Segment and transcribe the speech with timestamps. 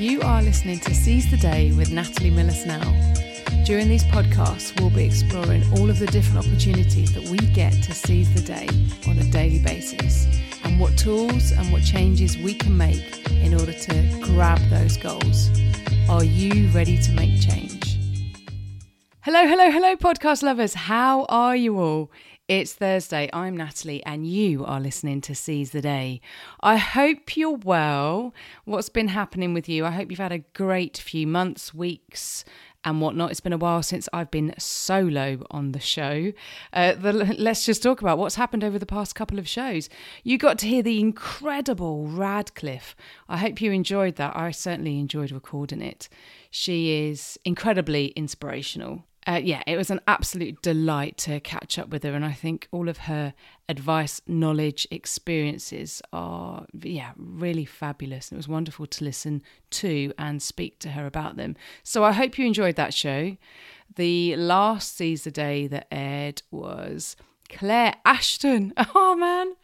[0.00, 2.90] You are listening to Seize the Day with Natalie Miller Snell.
[3.66, 7.92] During these podcasts, we'll be exploring all of the different opportunities that we get to
[7.92, 8.66] seize the day
[9.06, 10.26] on a daily basis
[10.64, 15.50] and what tools and what changes we can make in order to grab those goals.
[16.08, 17.98] Are you ready to make change?
[19.20, 20.72] Hello, hello, hello, podcast lovers.
[20.72, 22.10] How are you all?
[22.50, 23.30] It's Thursday.
[23.32, 26.20] I'm Natalie, and you are listening to Seize the Day.
[26.58, 28.34] I hope you're well.
[28.64, 29.86] What's been happening with you?
[29.86, 32.44] I hope you've had a great few months, weeks,
[32.82, 33.30] and whatnot.
[33.30, 36.32] It's been a while since I've been solo on the show.
[36.72, 39.88] Uh, the, let's just talk about what's happened over the past couple of shows.
[40.24, 42.96] You got to hear the incredible Radcliffe.
[43.28, 44.36] I hope you enjoyed that.
[44.36, 46.08] I certainly enjoyed recording it.
[46.50, 52.02] She is incredibly inspirational uh, yeah, it was an absolute delight to catch up with
[52.04, 53.34] her, and I think all of her
[53.68, 58.32] advice, knowledge, experiences are yeah really fabulous.
[58.32, 61.56] It was wonderful to listen to and speak to her about them.
[61.82, 63.36] So I hope you enjoyed that show.
[63.96, 67.16] The last Seize Day that aired was
[67.50, 68.72] Claire Ashton.
[68.94, 69.54] Oh man.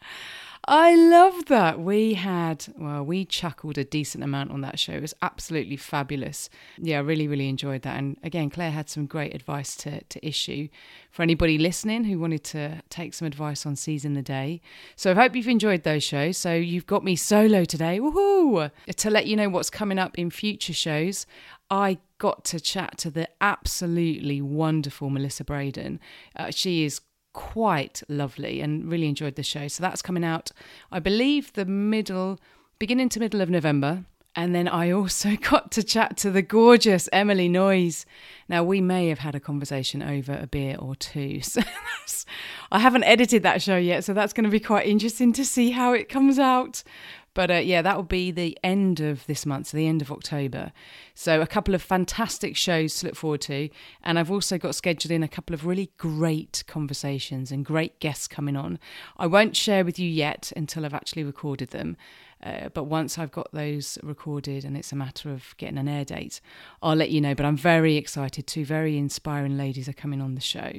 [0.69, 1.79] I love that.
[1.79, 4.91] We had, well, we chuckled a decent amount on that show.
[4.93, 6.49] It was absolutely fabulous.
[6.77, 7.97] Yeah, I really, really enjoyed that.
[7.97, 10.67] And again, Claire had some great advice to, to issue
[11.09, 14.59] for anybody listening who wanted to take some advice on seizing the day.
[14.97, 16.37] So I hope you've enjoyed those shows.
[16.37, 18.01] So you've got me solo today.
[18.01, 18.69] Woohoo!
[18.93, 21.25] To let you know what's coming up in future shows,
[21.71, 25.99] I got to chat to the absolutely wonderful Melissa Brayden.
[26.35, 26.99] Uh, she is
[27.33, 29.67] quite lovely and really enjoyed the show.
[29.67, 30.51] So that's coming out,
[30.91, 32.39] I believe, the middle,
[32.79, 34.05] beginning to middle of November.
[34.35, 38.05] And then I also got to chat to the gorgeous Emily Noyes.
[38.47, 41.41] Now, we may have had a conversation over a beer or two.
[41.49, 41.61] So
[42.71, 45.71] I haven't edited that show yet, so that's going to be quite interesting to see
[45.71, 46.83] how it comes out.
[47.37, 50.11] But uh, yeah, that will be the end of this month, so the end of
[50.11, 50.71] October.
[51.13, 53.69] So a couple of fantastic shows to look forward to.
[54.01, 58.27] And I've also got scheduled in a couple of really great conversations and great guests
[58.27, 58.79] coming on.
[59.17, 61.95] I won't share with you yet until I've actually recorded them.
[62.41, 66.05] Uh, but once I've got those recorded and it's a matter of getting an air
[66.05, 66.41] date,
[66.81, 67.35] I'll let you know.
[67.35, 68.47] But I'm very excited.
[68.47, 70.71] Two very inspiring ladies are coming on the show.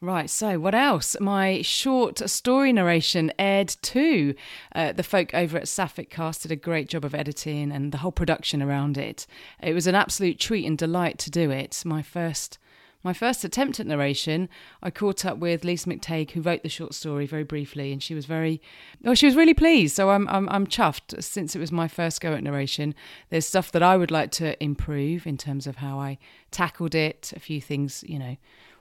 [0.00, 1.16] Right, so what else?
[1.18, 4.36] My short story narration aired too.
[4.72, 7.98] Uh, the folk over at Sapphic Cast did a great job of editing and the
[7.98, 9.26] whole production around it.
[9.60, 11.82] It was an absolute treat and delight to do it.
[11.84, 12.58] My first
[13.04, 14.48] my first attempt at narration,
[14.82, 18.12] I caught up with Lisa McTague, who wrote the short story very briefly, and she
[18.12, 18.60] was very,
[19.04, 19.94] oh, she was really pleased.
[19.94, 22.96] So I'm, I'm, I'm chuffed since it was my first go at narration.
[23.30, 26.18] There's stuff that I would like to improve in terms of how I
[26.50, 28.36] tackled it, a few things, you know,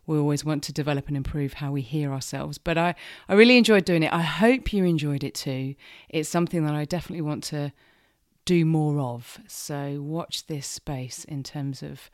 [0.07, 2.57] we always want to develop and improve how we hear ourselves.
[2.57, 2.95] But I,
[3.27, 4.13] I really enjoyed doing it.
[4.13, 5.75] I hope you enjoyed it too.
[6.09, 7.73] It's something that I definitely want to
[8.45, 9.39] do more of.
[9.47, 12.09] So watch this space in terms of,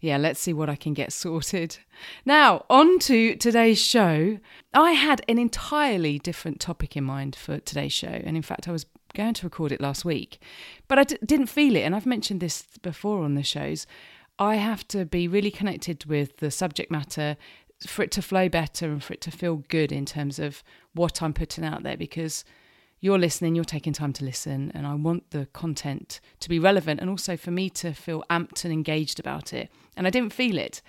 [0.00, 1.78] yeah, let's see what I can get sorted.
[2.26, 4.38] Now, on to today's show.
[4.74, 8.08] I had an entirely different topic in mind for today's show.
[8.08, 8.84] And in fact, I was
[9.14, 10.40] going to record it last week,
[10.88, 11.80] but I d- didn't feel it.
[11.80, 13.86] And I've mentioned this before on the shows.
[14.38, 17.36] I have to be really connected with the subject matter
[17.86, 20.62] for it to flow better and for it to feel good in terms of
[20.94, 22.44] what I'm putting out there because
[23.00, 27.00] you're listening, you're taking time to listen, and I want the content to be relevant
[27.00, 29.70] and also for me to feel amped and engaged about it.
[29.96, 30.82] And I didn't feel it.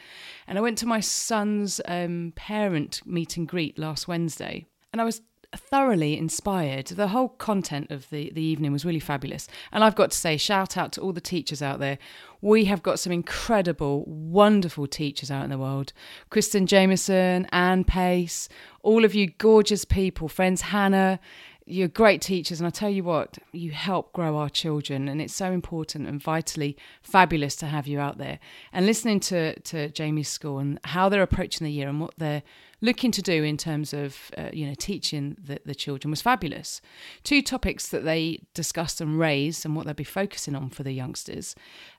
[0.45, 5.05] And I went to my son's um, parent meet and greet last Wednesday, and I
[5.05, 5.21] was
[5.55, 6.87] thoroughly inspired.
[6.87, 9.47] The whole content of the, the evening was really fabulous.
[9.71, 11.97] And I've got to say, shout out to all the teachers out there.
[12.41, 15.93] We have got some incredible, wonderful teachers out in the world.
[16.29, 18.49] Kristen Jameson, Anne Pace,
[18.81, 21.19] all of you gorgeous people, friends Hannah,
[21.65, 25.33] you're great teachers and i tell you what you help grow our children and it's
[25.33, 28.39] so important and vitally fabulous to have you out there
[28.73, 32.43] and listening to to jamie's school and how they're approaching the year and what they're
[32.83, 36.81] looking to do in terms of uh, you know teaching the, the children was fabulous
[37.23, 40.91] two topics that they discussed and raised and what they'll be focusing on for the
[40.91, 41.55] youngsters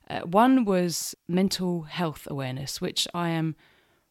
[0.09, 3.55] uh, one was mental health awareness which i am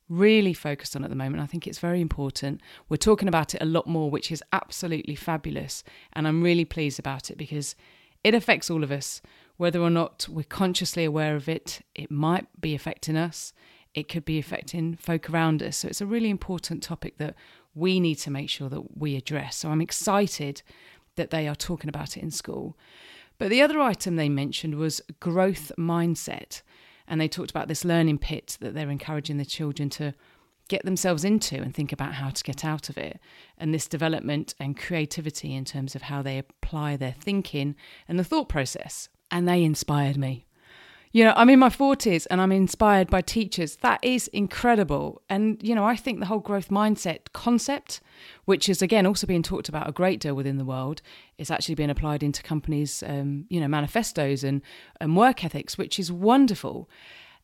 [0.09, 1.43] really focused on at the moment.
[1.43, 2.61] I think it's very important.
[2.88, 5.82] We're talking about it a lot more, which is absolutely fabulous.
[6.12, 7.75] And I'm really pleased about it because
[8.23, 9.23] it affects all of us.
[9.56, 13.53] Whether or not we're consciously aware of it, it might be affecting us.
[13.94, 15.76] It could be affecting folk around us.
[15.79, 17.35] So it's a really important topic that
[17.75, 19.56] we need to make sure that we address.
[19.56, 20.62] So I'm excited
[21.17, 22.76] that they are talking about it in school.
[23.38, 26.62] But the other item they mentioned was growth mindset.
[27.06, 30.14] And they talked about this learning pit that they're encouraging the children to
[30.69, 33.20] get themselves into and think about how to get out of it.
[33.58, 37.76] And this development and creativity in terms of how they apply their thinking
[38.08, 39.08] and the thought process.
[39.31, 40.46] and they inspired me.
[41.14, 43.76] You know, I'm in my 40s and I'm inspired by teachers.
[43.76, 45.22] That is incredible.
[45.28, 48.00] And, you know, I think the whole growth mindset concept,
[48.46, 51.02] which is again also being talked about a great deal within the world,
[51.38, 54.61] is actually being applied into companies, um, you know, manifestos and,
[55.00, 56.90] and work ethics, which is wonderful.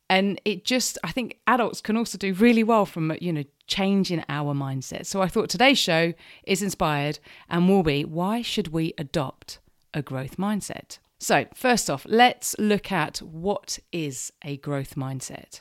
[0.08, 4.24] And it just, I think adults can also do really well from, you know, changing
[4.28, 5.06] our mindset.
[5.06, 6.12] So I thought today's show
[6.42, 9.60] is inspired and will be why should we adopt
[9.94, 10.98] a growth mindset?
[11.22, 15.60] So, first off, let's look at what is a growth mindset.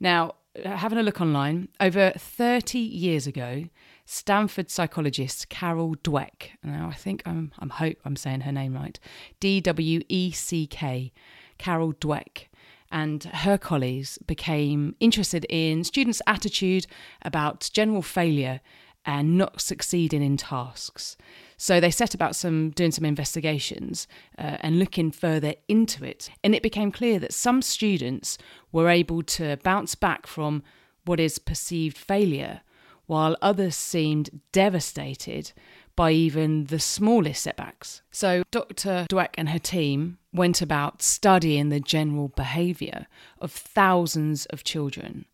[0.00, 0.34] Now,
[0.64, 3.66] uh, having a look online, over 30 years ago,
[4.04, 8.98] Stanford psychologist Carol Dweck, now I think I'm, I'm hope I'm saying her name right,
[9.38, 11.12] D W E C K,
[11.58, 12.46] Carol Dweck,
[12.90, 16.88] and her colleagues became interested in students' attitude
[17.22, 18.60] about general failure
[19.08, 21.16] and not succeeding in tasks.
[21.56, 24.06] So they set about some doing some investigations
[24.36, 28.36] uh, and looking further into it, and it became clear that some students
[28.70, 30.62] were able to bounce back from
[31.06, 32.60] what is perceived failure,
[33.06, 35.52] while others seemed devastated
[35.96, 38.02] by even the smallest setbacks.
[38.10, 39.06] So Dr.
[39.08, 43.06] Dweck and her team went about studying the general behaviour
[43.40, 45.24] of thousands of children,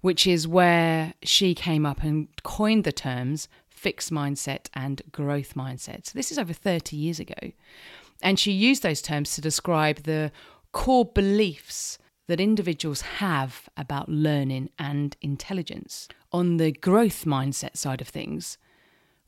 [0.00, 6.06] which is where she came up and coined the terms fixed mindset and growth mindset.
[6.06, 7.52] So this is over 30 years ago.
[8.22, 10.32] And she used those terms to describe the
[10.72, 16.08] core beliefs that individuals have about learning and intelligence.
[16.30, 18.58] On the growth mindset side of things,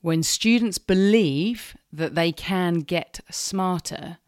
[0.03, 4.19] when students believe that they can get smarter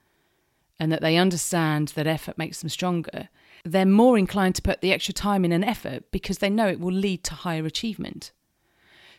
[0.80, 3.28] and that they understand that effort makes them stronger,
[3.64, 6.80] they're more inclined to put the extra time in and effort because they know it
[6.80, 8.30] will lead to higher achievement.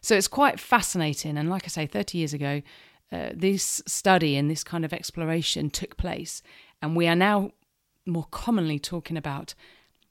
[0.01, 1.37] So it's quite fascinating.
[1.37, 2.61] And like I say, 30 years ago,
[3.11, 6.43] uh, this study and this kind of exploration took place.
[6.81, 7.51] And we are now
[8.05, 9.55] more commonly talking about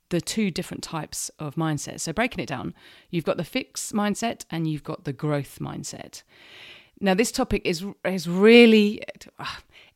[0.08, 2.00] the two different types of mindset.
[2.00, 2.74] So breaking it down,
[3.10, 6.22] you've got the fixed mindset and you've got the growth mindset.
[7.00, 9.02] Now, this topic is is really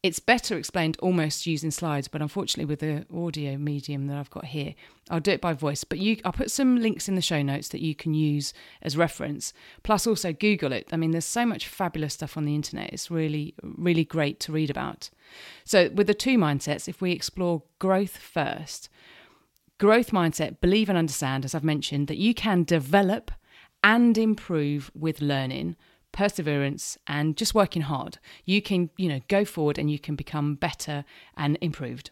[0.03, 4.45] it's better explained almost using slides, but unfortunately, with the audio medium that I've got
[4.45, 4.75] here,
[5.11, 5.83] I'll do it by voice.
[5.83, 8.97] But you, I'll put some links in the show notes that you can use as
[8.97, 9.53] reference.
[9.83, 10.89] Plus, also Google it.
[10.93, 12.93] I mean, there's so much fabulous stuff on the internet.
[12.93, 15.11] It's really, really great to read about.
[15.65, 18.89] So, with the two mindsets, if we explore growth first,
[19.79, 23.33] growth mindset, believe and understand, as I've mentioned, that you can develop
[23.83, 25.75] and improve with learning
[26.19, 28.19] perseverance and just working hard.
[28.45, 31.05] You can you know go forward and you can become better
[31.37, 32.11] and improved.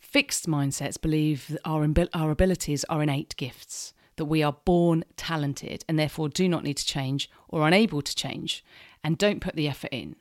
[0.00, 5.98] Fixed mindsets believe our, our abilities are innate gifts that we are born talented and
[5.98, 8.64] therefore do not need to change or unable to change
[9.04, 10.16] and don't put the effort in.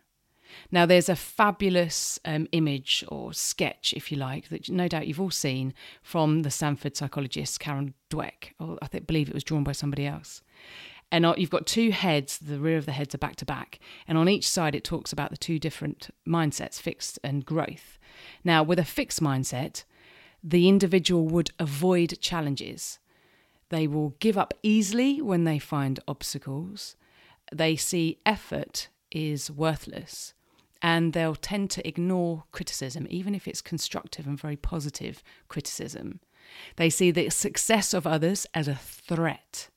[0.69, 5.21] Now, there's a fabulous um, image or sketch, if you like, that no doubt you've
[5.21, 8.51] all seen from the Stanford psychologist Karen Dweck.
[8.59, 10.41] Or I think, believe it was drawn by somebody else
[11.11, 13.79] and you've got two heads the rear of the heads are back to back.
[14.07, 17.99] And on each side it talks about the two different mindsets fixed and growth.
[18.43, 19.83] Now with a fixed mindset
[20.43, 22.99] the individual would avoid challenges.
[23.69, 26.95] They will give up easily when they find obstacles.
[27.51, 30.33] They see effort is worthless.
[30.81, 36.21] And they'll tend to ignore criticism even if it's constructive and very positive criticism.
[36.77, 39.69] They see the success of others as a threat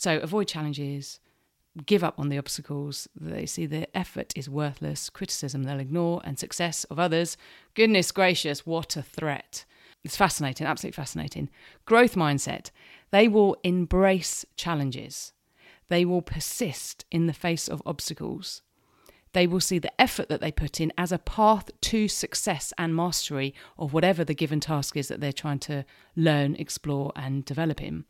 [0.00, 1.20] so avoid challenges,
[1.84, 3.06] give up on the obstacles.
[3.14, 7.36] They see the effort is worthless, criticism they'll ignore, and success of others.
[7.74, 9.66] Goodness gracious, what a threat.
[10.02, 11.50] It's fascinating, absolutely fascinating.
[11.84, 12.70] Growth mindset.
[13.10, 15.34] They will embrace challenges.
[15.88, 18.62] They will persist in the face of obstacles.
[19.34, 22.96] They will see the effort that they put in as a path to success and
[22.96, 25.84] mastery of whatever the given task is that they're trying to
[26.16, 28.06] learn, explore, and develop in.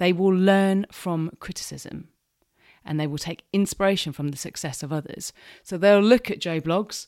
[0.00, 2.08] They will learn from criticism
[2.86, 5.34] and they will take inspiration from the success of others.
[5.62, 7.06] So they'll look at Joe Bloggs,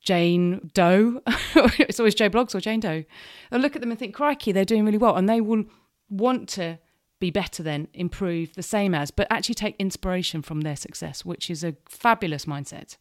[0.00, 3.04] Jane Doe, it's always Joe Bloggs or Jane Doe.
[3.50, 5.16] They'll look at them and think, crikey, they're doing really well.
[5.16, 5.64] And they will
[6.08, 6.78] want to
[7.20, 11.50] be better than, improve, the same as, but actually take inspiration from their success, which
[11.50, 12.96] is a fabulous mindset.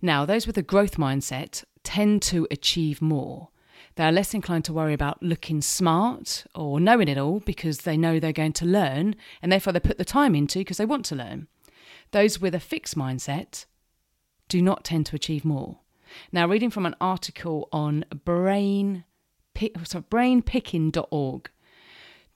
[0.00, 3.50] Now, those with a growth mindset tend to achieve more.
[3.96, 8.18] They're less inclined to worry about looking smart or knowing it all because they know
[8.18, 11.14] they're going to learn and therefore they put the time into because they want to
[11.14, 11.46] learn.
[12.10, 13.66] Those with a fixed mindset
[14.48, 15.80] do not tend to achieve more.
[16.32, 19.04] Now, reading from an article on brain,
[19.84, 21.50] sorry, brainpicking.org,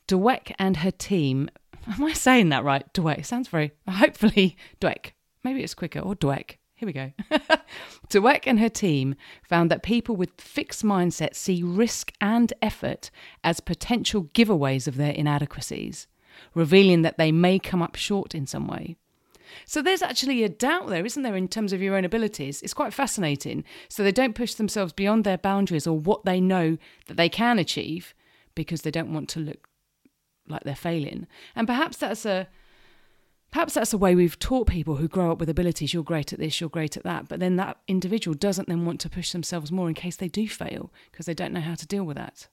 [0.07, 1.51] Dweck and her team,
[1.87, 2.93] am I saying that right?
[2.93, 5.13] Dweck, sounds very, hopefully Dweck,
[5.45, 7.11] maybe it's quicker, or Dweck, Here we go.
[8.09, 13.11] Dweck and her team found that people with fixed mindsets see risk and effort
[13.43, 16.07] as potential giveaways of their inadequacies,
[16.55, 18.95] revealing that they may come up short in some way.
[19.65, 22.63] So there's actually a doubt there, isn't there, in terms of your own abilities?
[22.63, 23.65] It's quite fascinating.
[23.89, 27.59] So they don't push themselves beyond their boundaries or what they know that they can
[27.59, 28.15] achieve
[28.55, 29.69] because they don't want to look
[30.47, 31.27] like they're failing.
[31.57, 32.47] And perhaps that's a
[33.51, 36.39] Perhaps that's the way we've taught people who grow up with abilities you're great at
[36.39, 39.73] this, you're great at that, but then that individual doesn't then want to push themselves
[39.73, 42.49] more in case they do fail because they don't know how to deal with that.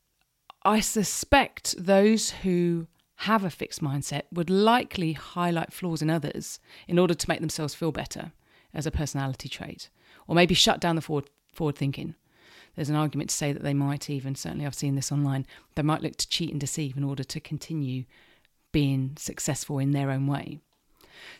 [0.64, 2.88] I suspect those who
[3.20, 7.75] have a fixed mindset would likely highlight flaws in others in order to make themselves
[7.75, 8.32] feel better
[8.74, 9.90] as a personality trait,
[10.28, 12.16] or maybe shut down the forward, forward thinking.
[12.75, 15.82] There's an argument to say that they might even, certainly I've seen this online, they
[15.82, 18.06] might look to cheat and deceive in order to continue
[18.72, 20.60] being successful in their own way.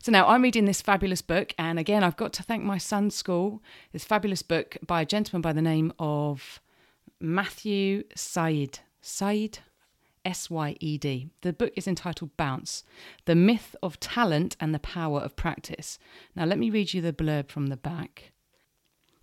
[0.02, 3.16] So now I'm reading this fabulous book, and again, I've got to thank my son's
[3.16, 3.62] school.
[3.92, 6.60] This fabulous book by a gentleman by the name of
[7.20, 8.80] Matthew Syed.
[9.02, 9.60] Syed?
[10.26, 11.30] S Y E D.
[11.42, 12.84] The book is entitled Bounce
[13.26, 16.00] The Myth of Talent and the Power of Practice.
[16.36, 18.32] Now, let me read you the blurb from the back.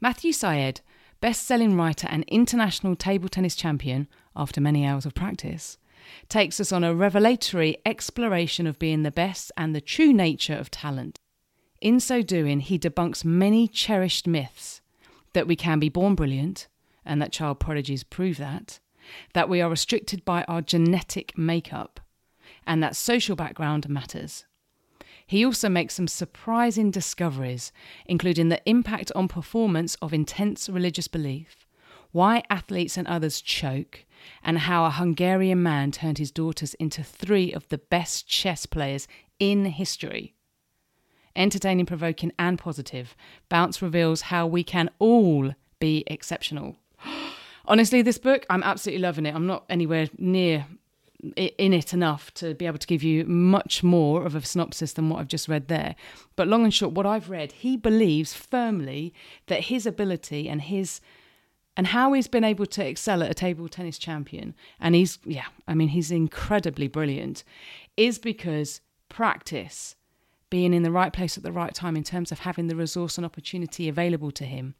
[0.00, 0.80] Matthew Syed,
[1.20, 5.78] best selling writer and international table tennis champion after many hours of practice,
[6.28, 10.70] takes us on a revelatory exploration of being the best and the true nature of
[10.70, 11.20] talent.
[11.80, 14.80] In so doing, he debunks many cherished myths
[15.32, 16.68] that we can be born brilliant,
[17.04, 18.78] and that child prodigies prove that,
[19.34, 22.00] that we are restricted by our genetic makeup,
[22.66, 24.44] and that social background matters.
[25.26, 27.72] He also makes some surprising discoveries,
[28.06, 31.61] including the impact on performance of intense religious belief,
[32.12, 34.04] why athletes and others choke,
[34.42, 39.08] and how a Hungarian man turned his daughters into three of the best chess players
[39.38, 40.34] in history.
[41.34, 43.16] Entertaining, provoking, and positive,
[43.48, 46.76] Bounce reveals how we can all be exceptional.
[47.64, 49.34] Honestly, this book, I'm absolutely loving it.
[49.34, 50.66] I'm not anywhere near
[51.36, 55.08] in it enough to be able to give you much more of a synopsis than
[55.08, 55.94] what I've just read there.
[56.34, 59.14] But long and short, what I've read, he believes firmly
[59.46, 61.00] that his ability and his
[61.76, 65.46] and how he's been able to excel at a table tennis champion, and he's, yeah,
[65.66, 67.44] I mean, he's incredibly brilliant,
[67.96, 69.96] is because practice,
[70.50, 73.16] being in the right place at the right time in terms of having the resource
[73.16, 74.74] and opportunity available to him,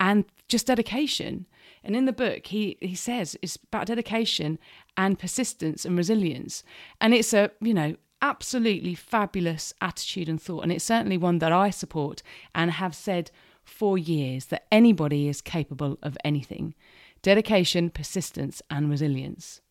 [0.00, 1.46] and just dedication.
[1.84, 4.58] And in the book, he, he says it's about dedication
[4.96, 6.64] and persistence and resilience.
[7.00, 10.62] And it's a, you know, absolutely fabulous attitude and thought.
[10.62, 12.22] And it's certainly one that I support
[12.54, 13.30] and have said
[13.64, 16.74] for years that anybody is capable of anything
[17.22, 19.62] dedication, persistence, and resilience.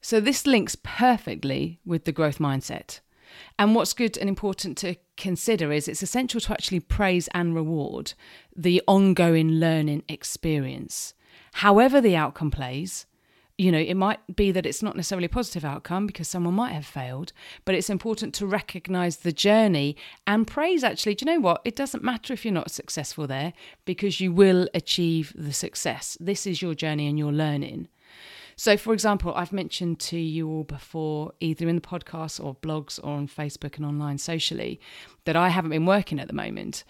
[0.00, 3.00] So, this links perfectly with the growth mindset.
[3.58, 8.14] And what's good and important to consider is it's essential to actually praise and reward
[8.54, 11.14] the ongoing learning experience.
[11.54, 13.06] However, the outcome plays,
[13.58, 16.72] you know, it might be that it's not necessarily a positive outcome because someone might
[16.72, 17.32] have failed,
[17.64, 21.14] but it's important to recognize the journey and praise actually.
[21.14, 21.60] Do you know what?
[21.64, 23.52] It doesn't matter if you're not successful there
[23.84, 26.16] because you will achieve the success.
[26.20, 27.88] This is your journey and your learning.
[28.56, 32.98] So, for example, I've mentioned to you all before, either in the podcast or blogs
[33.02, 34.80] or on Facebook and online socially,
[35.24, 36.84] that I haven't been working at the moment.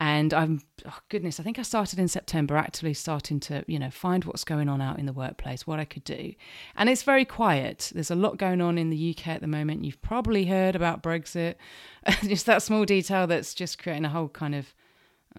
[0.00, 3.90] And I'm, oh goodness, I think I started in September actively starting to, you know,
[3.90, 6.34] find what's going on out in the workplace, what I could do.
[6.76, 7.90] And it's very quiet.
[7.92, 9.84] There's a lot going on in the UK at the moment.
[9.84, 11.56] You've probably heard about Brexit,
[12.22, 14.72] just that small detail that's just creating a whole kind of,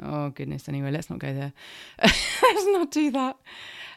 [0.03, 1.53] oh goodness, anyway, let's not go there.
[2.03, 3.37] let's not do that.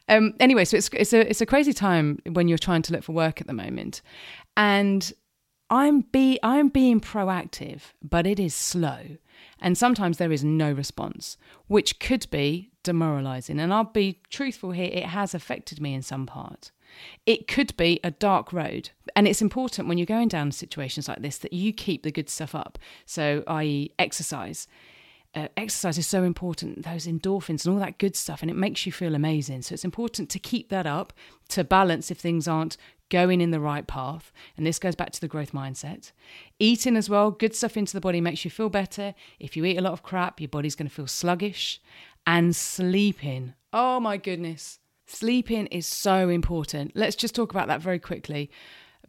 [0.09, 3.03] Um, anyway, so it's it's a it's a crazy time when you're trying to look
[3.05, 4.03] for work at the moment,
[4.57, 5.13] and
[5.71, 9.17] I'm be I'm being proactive, but it is slow,
[9.61, 13.61] and sometimes there is no response, which could be demoralizing.
[13.61, 16.73] And I'll be truthful here; it has affected me in some part.
[17.25, 21.23] It could be a dark road, and it's important when you're going down situations like
[21.23, 22.79] this that you keep the good stuff up.
[23.07, 24.67] So, i.e., exercise
[25.35, 28.85] uh, exercise is so important, those endorphins and all that good stuff, and it makes
[28.85, 29.62] you feel amazing.
[29.62, 31.12] So it's important to keep that up
[31.49, 32.77] to balance if things aren't
[33.09, 34.33] going in the right path.
[34.57, 36.12] And this goes back to the growth mindset.
[36.59, 39.15] Eating as well, good stuff into the body makes you feel better.
[39.39, 41.81] If you eat a lot of crap, your body's going to feel sluggish.
[42.27, 46.93] And sleeping, oh my goodness, sleeping is so important.
[46.95, 48.49] Let's just talk about that very quickly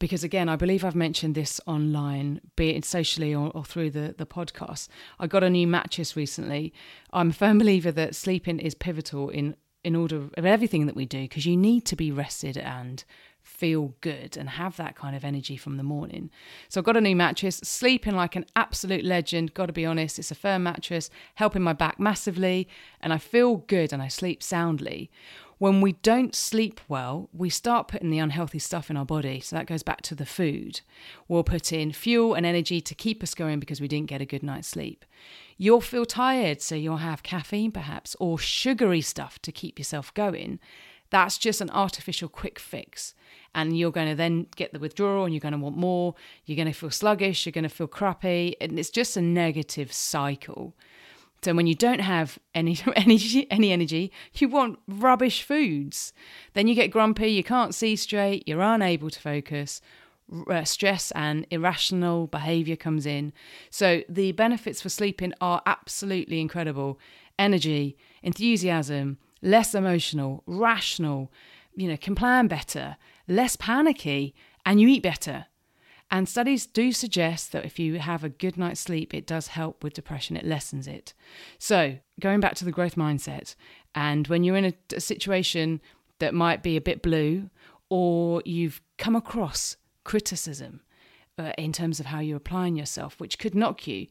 [0.03, 4.13] because again, I believe I've mentioned this online, be it socially or, or, through the,
[4.17, 4.89] the podcast.
[5.17, 6.73] I got a new mattress recently.
[7.13, 11.05] I'm a firm believer that sleeping is pivotal in in order of everything that we
[11.05, 13.05] do because you need to be rested and
[13.41, 16.29] feel good and have that kind of energy from the morning.
[16.67, 20.19] So I've got a new mattress, sleeping like an absolute legend, got to be honest.
[20.19, 22.67] It's a firm mattress, helping my back massively,
[22.99, 25.09] and I feel good and I sleep soundly.
[25.63, 29.39] When we don't sleep well, we start putting the unhealthy stuff in our body.
[29.39, 30.81] So that goes back to the food.
[31.29, 34.25] We'll put in fuel and energy to keep us going because we didn't get a
[34.25, 35.05] good night's sleep.
[35.57, 40.59] You'll feel tired, so you'll have caffeine perhaps, or sugary stuff to keep yourself going.
[41.11, 43.15] That's just an artificial quick fix.
[43.55, 46.13] And you're going to then get the withdrawal and you're going to want more.
[46.43, 47.45] You're going to feel sluggish.
[47.45, 48.57] You're going to feel crappy.
[48.59, 50.75] And it's just a negative cycle.
[51.43, 56.13] So when you don't have any energy, any energy, you want rubbish foods.
[56.53, 57.31] Then you get grumpy.
[57.31, 58.47] You can't see straight.
[58.47, 59.81] You're unable to focus.
[60.49, 63.33] Uh, stress and irrational behavior comes in.
[63.69, 66.97] So the benefits for sleeping are absolutely incredible.
[67.37, 71.31] Energy, enthusiasm, less emotional, rational,
[71.75, 72.95] you know, can plan better,
[73.27, 74.33] less panicky,
[74.65, 75.47] and you eat better.
[76.13, 79.83] And studies do suggest that if you have a good night's sleep, it does help
[79.83, 81.15] with depression, it lessens it.
[81.57, 83.55] So, going back to the growth mindset,
[83.95, 85.81] and when you're in a, a situation
[86.19, 87.49] that might be a bit blue,
[87.89, 90.81] or you've come across criticism
[91.39, 94.05] uh, in terms of how you're applying yourself, which could knock you,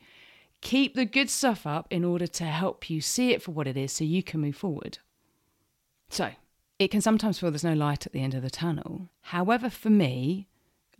[0.60, 3.76] keep the good stuff up in order to help you see it for what it
[3.76, 4.98] is so you can move forward.
[6.10, 6.32] So,
[6.80, 9.08] it can sometimes feel there's no light at the end of the tunnel.
[9.20, 10.48] However, for me,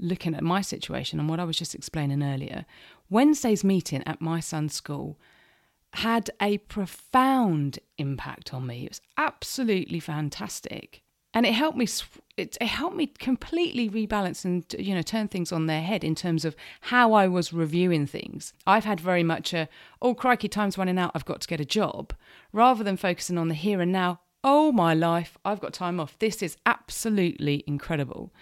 [0.03, 2.67] looking at my situation and what I was just explaining earlier,
[3.09, 5.19] Wednesday's meeting at my son's school
[5.95, 8.85] had a profound impact on me.
[8.85, 11.03] It was absolutely fantastic.
[11.35, 11.87] And it helped me
[12.37, 16.15] it, it helped me completely rebalance and you know turn things on their head in
[16.15, 18.53] terms of how I was reviewing things.
[18.67, 19.69] I've had very much a
[20.03, 22.13] oh crikey time's running out I've got to get a job
[22.53, 26.19] rather than focusing on the here and now oh my life, I've got time off.
[26.19, 28.33] This is absolutely incredible.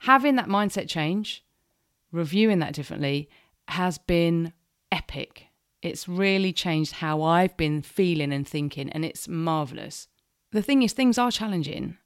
[0.00, 1.44] Having that mindset change,
[2.10, 3.28] reviewing that differently,
[3.68, 4.52] has been
[4.90, 5.46] epic.
[5.82, 10.08] It's really changed how I've been feeling and thinking, and it's marvelous.
[10.52, 11.96] The thing is, things are challenging,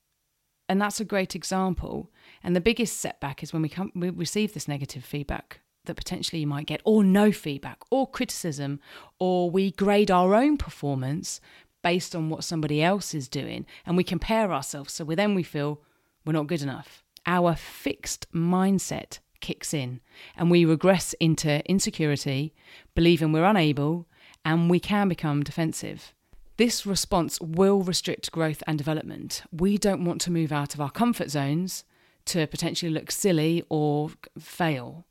[0.69, 2.11] and that's a great example.
[2.43, 6.41] And the biggest setback is when we, come, we receive this negative feedback that potentially
[6.41, 8.81] you might get, or no feedback, or criticism,
[9.19, 11.41] or we grade our own performance
[11.87, 14.93] based on what somebody else is doing and we compare ourselves.
[14.93, 15.81] So then we feel
[16.25, 17.05] we're not good enough.
[17.27, 20.01] Our fixed mindset kicks in
[20.37, 22.53] and we regress into insecurity,
[22.97, 24.09] believing we're unable,
[24.45, 26.13] and we can become defensive.
[26.57, 29.45] This response will restrict growth and development.
[29.53, 31.85] We don't want to move out of our comfort zones
[32.25, 35.05] to potentially look silly or fail,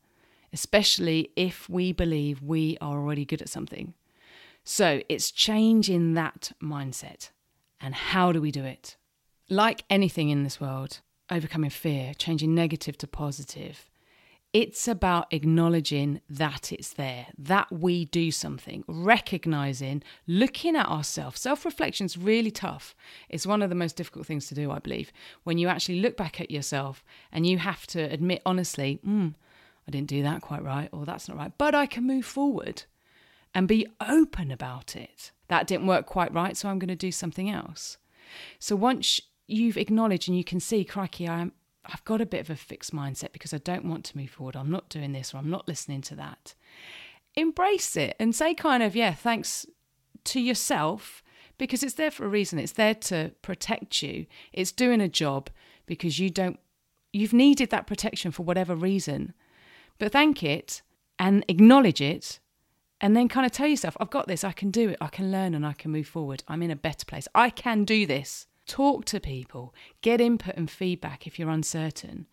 [0.51, 3.93] especially if we believe we are already good at something.
[4.65, 7.29] So it's changing that mindset.
[7.79, 8.97] And how do we do it?
[9.47, 13.91] Like anything in this world, overcoming fear, changing negative to positive,
[14.53, 21.41] it's about acknowledging that it's there, that we do something, recognizing, looking at ourselves.
[21.41, 22.95] Self reflection is really tough.
[23.29, 25.11] It's one of the most difficult things to do, I believe,
[25.43, 29.29] when you actually look back at yourself and you have to admit honestly, hmm,
[29.87, 32.83] I didn't do that quite right, or that's not right, but I can move forward
[33.55, 35.31] and be open about it.
[35.47, 37.97] That didn't work quite right, so I'm going to do something else.
[38.59, 41.53] So once you've acknowledged and you can see, crikey, I'm,
[41.85, 44.57] I've got a bit of a fixed mindset because I don't want to move forward.
[44.57, 46.53] I'm not doing this or I'm not listening to that.
[47.35, 49.65] Embrace it and say, kind of, yeah, thanks
[50.25, 51.23] to yourself
[51.57, 52.59] because it's there for a reason.
[52.59, 54.25] It's there to protect you.
[54.51, 55.49] It's doing a job
[55.85, 56.59] because you don't,
[57.13, 59.33] you've needed that protection for whatever reason.
[59.97, 60.81] But thank it
[61.17, 62.39] and acknowledge it
[63.05, 65.31] and then kind of tell yourself, I've got this, I can do it, I can
[65.31, 66.43] learn and I can move forward.
[66.47, 67.27] I'm in a better place.
[67.35, 68.47] I can do this.
[68.65, 72.25] Talk to people, get input and feedback if you're uncertain.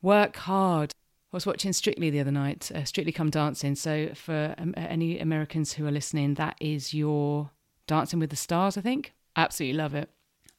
[0.00, 0.94] Work hard.
[1.30, 3.74] I was watching Strictly the other night, uh, Strictly Come Dancing.
[3.74, 7.50] So, for um, any Americans who are listening, that is your
[7.86, 9.12] Dancing with the Stars, I think.
[9.36, 10.08] Absolutely love it.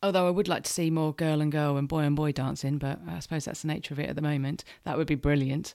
[0.04, 2.78] Although I would like to see more girl and girl and boy and boy dancing,
[2.78, 4.64] but I suppose that's the nature of it at the moment.
[4.84, 5.74] That would be brilliant.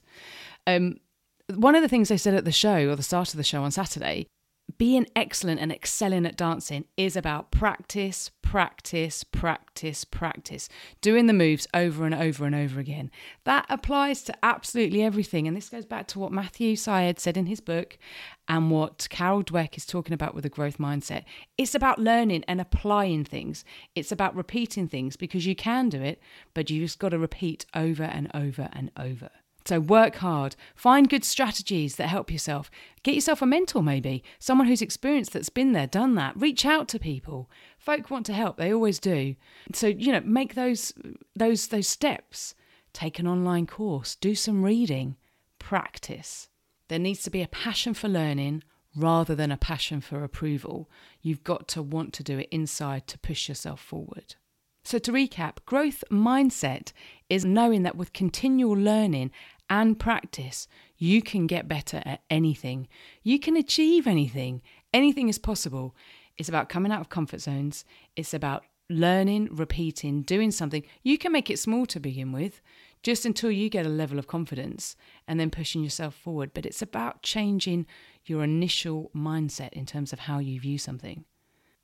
[0.65, 0.95] Um,
[1.53, 3.63] one of the things they said at the show or the start of the show
[3.63, 4.27] on Saturday,
[4.77, 10.67] being excellent and excelling at dancing is about practice, practice, practice, practice,
[11.01, 13.11] doing the moves over and over and over again.
[13.43, 15.47] That applies to absolutely everything.
[15.47, 17.97] And this goes back to what Matthew Syed said in his book
[18.47, 21.25] and what Carol Dweck is talking about with the growth mindset.
[21.57, 23.63] It's about learning and applying things.
[23.93, 26.19] It's about repeating things because you can do it,
[26.55, 29.29] but you just got to repeat over and over and over.
[29.65, 32.69] So work hard, find good strategies that help yourself.
[33.01, 36.39] Get yourself a mentor, maybe someone who's experienced that's been there, done that.
[36.39, 37.49] Reach out to people.
[37.77, 39.35] Folk want to help; they always do.
[39.73, 40.93] So you know, make those
[41.35, 42.53] those those steps
[42.93, 45.17] take an online course, do some reading,
[45.59, 46.47] practice.
[46.87, 48.63] There needs to be a passion for learning
[48.95, 50.89] rather than a passion for approval.
[51.21, 54.35] You've got to want to do it inside to push yourself forward.
[54.83, 56.91] So, to recap, growth mindset
[57.27, 59.31] is knowing that with continual learning
[59.69, 62.87] and practice, you can get better at anything.
[63.23, 64.61] You can achieve anything.
[64.93, 65.95] Anything is possible.
[66.37, 67.85] It's about coming out of comfort zones.
[68.15, 70.83] It's about learning, repeating, doing something.
[71.03, 72.61] You can make it small to begin with,
[73.03, 74.95] just until you get a level of confidence
[75.27, 76.51] and then pushing yourself forward.
[76.53, 77.85] But it's about changing
[78.25, 81.25] your initial mindset in terms of how you view something.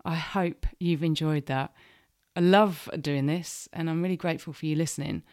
[0.03, 1.73] I hope you've enjoyed that.
[2.35, 5.23] I love doing this and I'm really grateful for you listening.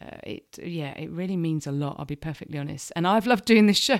[0.00, 2.92] Uh, it yeah it really means a lot i'll be perfectly honest.
[2.94, 3.98] And i've loved doing this show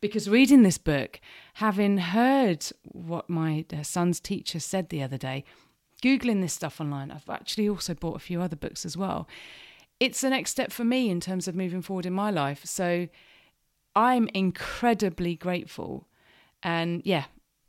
[0.00, 1.20] because reading this book
[1.54, 5.44] having heard what my uh, son's teacher said the other day
[6.02, 9.28] googling this stuff online i've actually also bought a few other books as well.
[10.00, 12.64] It's the next step for me in terms of moving forward in my life.
[12.64, 13.08] So
[13.94, 16.08] i'm incredibly grateful.
[16.62, 17.24] And yeah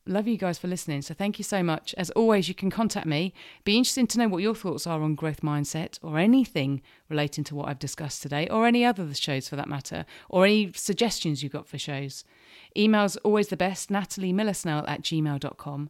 [0.07, 1.01] love you guys for listening.
[1.01, 1.93] So thank you so much.
[1.97, 3.33] As always, you can contact me.
[3.63, 7.55] Be interested to know what your thoughts are on growth mindset or anything relating to
[7.55, 11.53] what I've discussed today, or any other shows for that matter, or any suggestions you've
[11.53, 12.23] got for shows.
[12.75, 15.89] Email's always the best, Natalie Millersnell at gmail.com.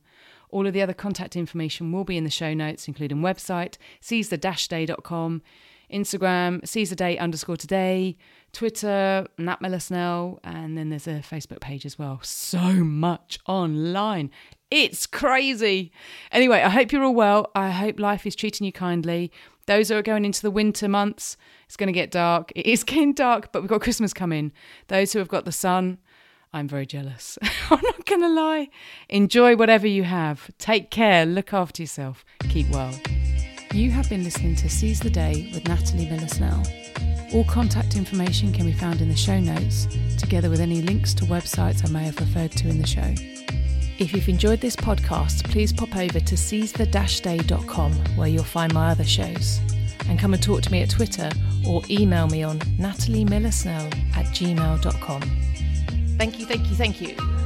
[0.49, 5.41] All of the other contact information will be in the show notes, including website, seizethe-day.com,
[5.91, 8.17] Instagram, seizethe underscore today,
[8.56, 12.22] Twitter, Nat Miller Snell, and then there's a Facebook page as well.
[12.24, 14.32] So much online.
[14.72, 15.91] It's crazy.
[16.32, 17.52] Anyway, I hope you're all well.
[17.54, 19.30] I hope life is treating you kindly.
[19.65, 22.54] Those who are going into the winter months, it's going to get dark.
[22.56, 24.54] It is getting dark, but we've got Christmas coming.
[24.88, 25.98] Those who have got the sun,
[26.54, 27.38] I'm very jealous.
[27.70, 28.70] I'm not going to lie.
[29.10, 30.50] Enjoy whatever you have.
[30.60, 31.26] Take care.
[31.26, 32.24] Look after yourself.
[32.48, 32.98] Keep well.
[33.74, 36.63] You have been listening to Seize the Day with Natalie Miller Snell.
[37.36, 41.26] All contact information can be found in the show notes, together with any links to
[41.26, 43.13] websites I may have referred to in the show.
[44.00, 49.04] If you've enjoyed this podcast, please pop over to seizethe-day.com where you'll find my other
[49.04, 49.60] shows.
[50.08, 51.30] And come and talk to me at Twitter
[51.67, 55.21] or email me on nataliemillersnell at gmail.com.
[56.17, 57.45] Thank you, thank you, thank you.